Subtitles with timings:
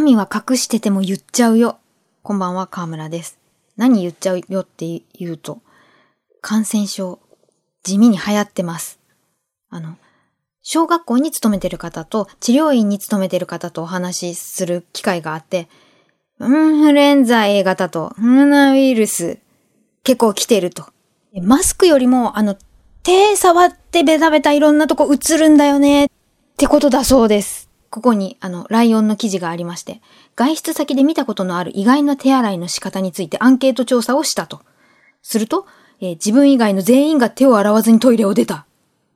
[0.00, 1.78] 身は隠してても言っちゃうよ。
[2.22, 3.38] こんばんは、河村です。
[3.76, 5.60] 何言っちゃうよって言うと、
[6.40, 7.18] 感染症、
[7.82, 8.98] 地味に流行ってます。
[9.70, 9.96] あの、
[10.62, 15.68] 小学校に勤めてる方と治療院に勤めてる方とお話しする機会があって、
[16.40, 19.38] インフルエンザ A 型とコロナウイルス
[20.04, 20.86] 結構来てると。
[21.42, 22.56] マスクよりも、あの、
[23.02, 26.08] 手触ってベタベタいろんなとこ映るんだよねっ
[26.56, 27.68] てことだそうです。
[27.92, 30.00] ここに、あの、ライオンの記事がありまして、
[30.34, 34.62] 外出先で見たことのある意外な手洗いの仕方についてアンケート調査をしたと。
[35.22, 35.66] すると、
[36.00, 38.64] えー自分以外の全員が手を洗わずにトイレを出た。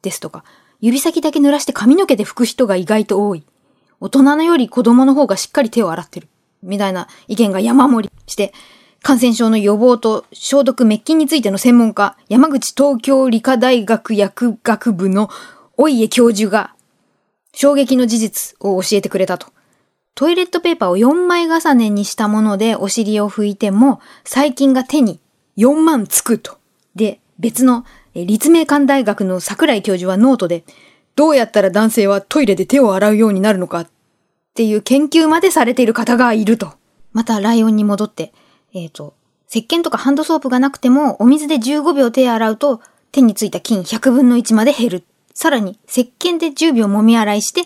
[0.03, 0.45] ですとか、
[0.83, 3.47] 指先だけ濡らして髪の毛で拭く人が意外と多い。
[3.99, 6.29] 大人のより子供の方がしっかり手を洗ってる。
[6.63, 8.53] みたいな意見が山盛りして、
[9.03, 15.31] 感染症の予防と消毒滅菌についての専門家、山口東京理科大学薬学部の
[15.79, 16.76] お家教授が、
[17.59, 19.49] 衝撃の事実を教えてくれたと。
[20.15, 25.21] トイレットペーパーを4枚重ねにしたものでお尻を拭いても、細菌が手に
[25.57, 26.59] 4万つくと。
[26.95, 30.65] で、別の立命館大学の桜井教授はノートで、
[31.15, 33.89] どうやったら男性はトイレで手を洗うようになるのかっ
[34.53, 36.75] ていう研究までされている方がいると。
[37.15, 38.35] また、ライオンに戻って、
[38.75, 39.15] えっ、と、
[39.49, 45.05] 石鹸とかハンドソープがなくても、お水で15秒手洗うと、手についた菌100分の1まで減る。
[45.37, 47.65] さらに、石鹸で10秒揉み洗いして、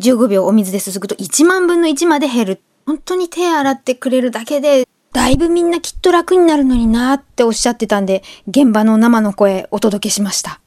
[0.00, 2.62] 15秒お水ですすぐと1万分の1まで減る。
[2.86, 10.62] 本当に手洗ってくれるだけで、だいぶみんなきっと楽になるのになーっておっしゃってたんで、現場の生の声お届けしました。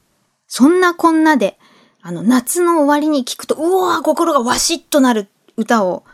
[0.46, 1.58] そんなこんなで、
[2.00, 6.04] あの、夏の終わりに聞くと、うわー心がわしっとなる歌を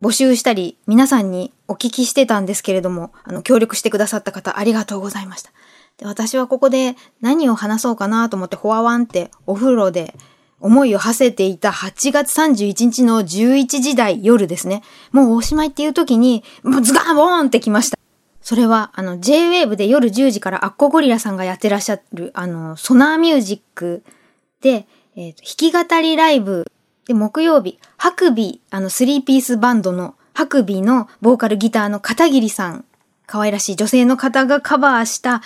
[0.00, 5.52] 募集したり、皆さんにお聞きしてたんですけれども、あの、協力してくださった方、ありがとうございました。
[5.98, 10.14] で、私はここで何を話そうかなと思って、ほわわんってお風呂で
[10.60, 14.82] 思いを馳せていた8月31日の11時台夜ですね。
[15.12, 17.98] もうおしまいっていう時に、もうズガーボーンってきました。
[18.40, 24.02] それは、あの、J-Wave で夜10時からアッコゴリラさんがやってらっしゃる、あの、ソナーミュージック
[24.62, 24.86] で、
[25.16, 26.70] えーと弾き語りライブ
[27.06, 32.84] で、木曜日、ハクビ、あの、スリーピースバンドのハクビのボーカルギターの片桐さん、
[33.26, 35.42] 可愛らしい女性の方がカバーした、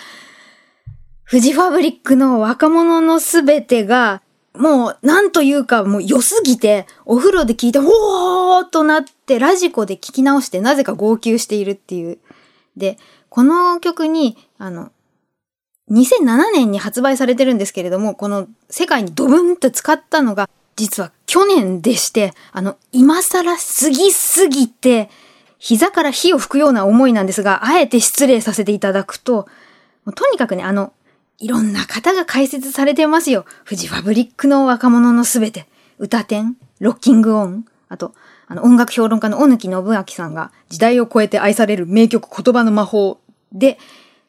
[1.23, 4.21] フジファブリックの若者のすべてが、
[4.55, 12.19] もう、なんというか、もう良すぎて、お風呂で聞いて、ほーとなって、ラジコで聞き直して、なぜか号泣しているっていう。
[12.77, 14.91] で、この曲に、あの、
[15.91, 25.09] 2007年に発売されてるんですけれども、この世界にドブンと使ったのが、実は去年でして、あの、今更すぎすぎて、
[25.57, 29.47] 膝から火を吹くような思いなんですが、あえて失礼させていただくと、
[30.15, 30.93] とにかくね、あの、
[31.39, 33.45] いろんな方が解説されてますよ。
[33.63, 35.67] フジファブリックの若者のすべて。
[35.99, 38.13] 歌展、ロッキングオン、あと、
[38.47, 43.19] あの、音楽評論家の小貫信明さんが、時代を超えて愛される名曲言葉の魔法
[43.51, 43.77] で、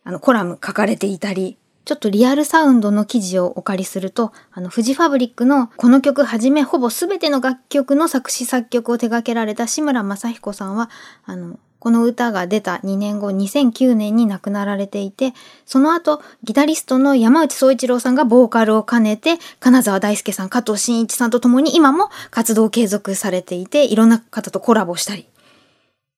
[0.04, 10.90] あの、コラム書かれていたり、ちょっとリアルサウンドの記事をお借りすると、あの、フジファブリックのこの曲はじめほぼすべての楽曲の作詞作曲を手掛けられた志村正彦さんは、
[11.24, 15.34] あの、この歌が出た2年後、2009年に亡くなられていて、
[15.66, 25.28] その後、ギタリストの山内総一郎さんがボーカルを兼ねて、金沢大輔さん、加藤真一さんと共に今も活動を継続されていて、いろんな方とコラボしたり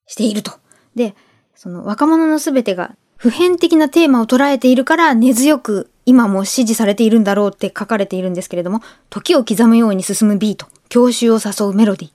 [0.06, 0.53] していると。
[0.94, 1.16] で、
[1.56, 12.12] その若者のすべてが普遍的なテーマを捉えているから根強く今も支持されているんだろうって書かれているんですけれども、時を刻むように進むビート、郷愁を誘うメロディー、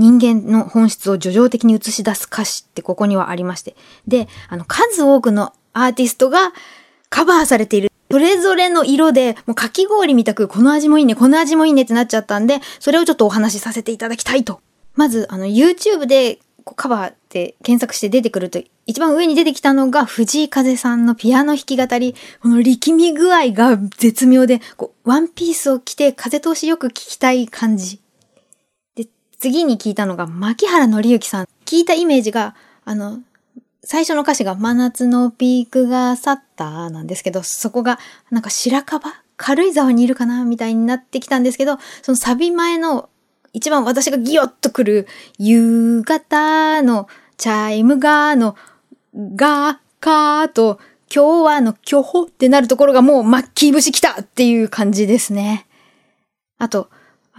[0.00, 3.76] 人間の本質を叙情的に映し出す歌詞ってここにはありまして。
[4.08, 6.54] で、あの、数多くのアーティストが
[7.10, 7.92] カバーされている。
[8.10, 14.62] それぞれの色で、もうかき氷みたく、この味もいいね、この味もいいねってなっちゃったんで、それをちょっとお話しさせていただきたいと。
[14.94, 22.14] まず、あの、YouTube でこうカバーって検索して出てくると、一番上に出てきたのが藤井風さんのピアノ弾き語り。
[22.40, 28.00] この力み具合が絶妙で、こう、ワンピースを着て風通しよく聞きたい感じ。
[29.40, 31.48] 次に聞いたのが牧原紀之さん。
[31.64, 32.54] 聞いたイメージが、
[32.84, 33.20] あの、
[33.82, 37.98] 最初の歌詞が真夏のピークが去ったなんですけど、そこが
[38.30, 39.00] なんか白樺？
[39.38, 43.08] 軽井沢にいるかなみたいになってきたんですけど、そのサビ前の
[43.54, 45.08] 一番私がギヨッとくる
[45.38, 47.08] 夕方の
[47.38, 48.56] チャイムがの
[49.16, 50.78] がかと
[51.10, 55.66] 今日はの今日ってなるところがもうマッキー節来たっていう感じですね。
[56.58, 56.90] あと、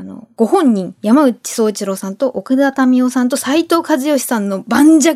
[0.02, 3.38] あの、ご本人、山内総一郎さんと奥田民生さんと。
[3.38, 5.16] 斎藤和義さんの盤石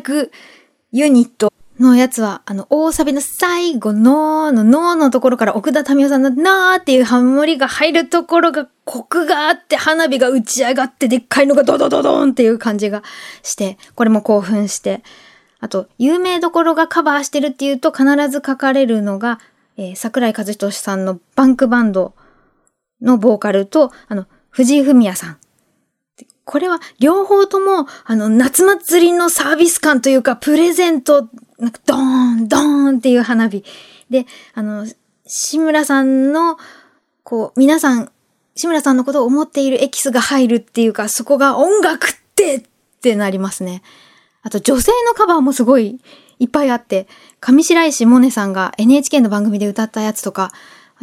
[0.92, 13.02] ユニットのやつは、あの、大サビの最後の、の、ののところから奥田民生さんのなーっていうハモリが入るところがコクがあって花火が打ち上がってでっかいのがドドドドンっていう感じが
[13.42, 15.02] して、これも興奮して、
[15.58, 19.40] あと、有名どころがカバーしてるっていうと必ず書かれるのが、
[19.76, 22.14] えー、桜井和仁さんのバンクバンド
[23.00, 25.36] のボーカルと、あの、藤井文也さん。
[26.46, 32.60] これは両方とも、あの、夏祭りのサービス感というか、プレゼント、なんかドーン、ドー
[32.94, 33.64] ンっていう花火。
[34.08, 34.24] で、
[34.54, 34.86] あの、
[35.26, 36.56] 志村さんの、
[37.22, 38.10] こう、皆さん、
[38.54, 42.62] 志村さんのことを思っているエキスが入るっていうか、そこが音楽ってっ
[43.02, 43.82] てなりますね。
[44.40, 46.00] あと、女性のカバーもすごい
[46.38, 47.08] いっぱいあって、
[47.40, 50.50] 上白石萌音さんが NHK の番組で歌ったやつとか、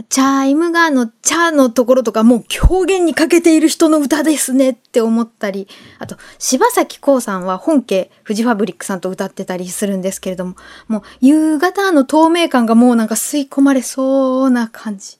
[0.10, 5.68] チャイムガーのチャーのところとかもう表現にかけている人の歌ですねって思ったり、
[6.00, 10.56] あと、柴咲コウさんは本家フジファブリックさんと歌ってたりするんですけれども、
[10.88, 15.20] もう夕方の透明感がもうなんか吸い込まれそうな感じ。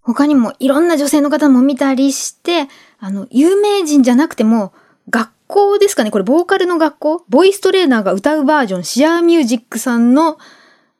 [0.00, 2.68] 他にもいろんな女性の方も見たりして、
[2.98, 4.72] あの、有名人じゃなくても、
[5.10, 7.24] 学校ですかねこれボーカルの学校？
[7.28, 10.38] ボイストレーナーが歌うバージョン、シアーミュージックさんの、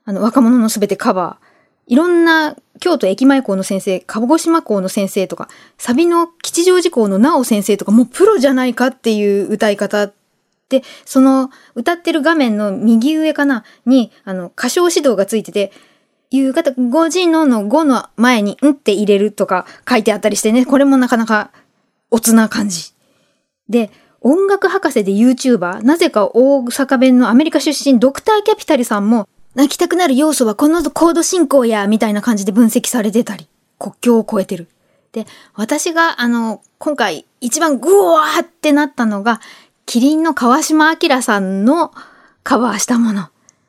[0.04, 1.43] あの、若者のすべてカバー。
[1.86, 5.48] いろんな京都駅前校の先生、鹿児島校の先生とか、
[5.78, 10.10] サビの吉祥寺校の直先生とか、もうプロじゃないかっていう歌い方
[10.68, 13.64] で、その歌ってる画面の右上かな？
[13.86, 15.72] に、あの、歌唱指導がついてて、
[16.30, 21.50] 夕方5時のの5の前にんって入れるとか書いてあったりしてね、これもなかなか
[22.10, 22.92] おつな感じ。
[23.68, 23.90] で、
[24.20, 33.48] 音楽博士で YouTuber、なぜか大阪弁のアメリカ出身ドクターキャピタルさんも泣きたくなる要素はこのコード進行や、みたいな感じで分析されてたり、
[33.78, 34.68] 国境を越えてる。
[35.12, 39.40] で、私が、あの、今回一番グワーってなったのが、
[39.86, 41.92] キリンの川島明さんの
[42.42, 43.28] カバーしたもの。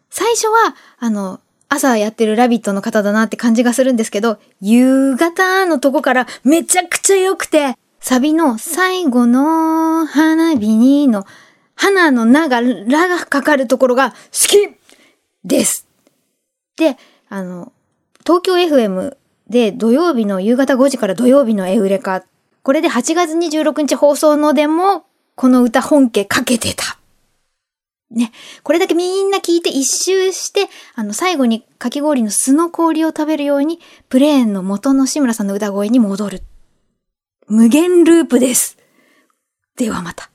[0.09, 1.39] 最初は、あの、
[1.69, 11.25] 朝やってるラビットの方だなって感じがするんですけど、夕方のとこからめちゃくちゃ良くて、サビの最後の花火にの、
[11.75, 14.15] 花の名が、らがかかるところが好
[14.47, 14.69] き
[15.45, 15.87] です。
[16.75, 16.97] で、
[17.29, 17.71] あの、
[18.25, 19.15] 東京 FM
[19.47, 22.25] で土曜日の夕方5時から土曜日のエウレカ。
[22.63, 25.05] これで8月26日放送のでも、
[25.35, 26.97] この歌本家かけてた。
[28.09, 28.31] ね。
[28.63, 36.43] これだけみんな聞いて一周して、あの、最後にかき氷の酢の氷を食べるように、プレーンの元の志村さんの歌声に戻る。
[37.47, 38.77] 無限ループです。
[39.77, 40.31] ではまた。